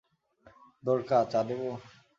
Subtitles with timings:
[0.83, 1.61] দ্বোরকা, চা দেব?